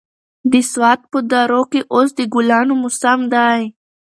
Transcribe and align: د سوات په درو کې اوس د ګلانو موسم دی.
د 0.51 0.53
سوات 0.71 1.01
په 1.11 1.19
درو 1.31 1.61
کې 1.71 1.81
اوس 1.93 2.09
د 2.17 2.19
ګلانو 2.33 2.73
موسم 2.83 3.19
دی. 3.33 3.59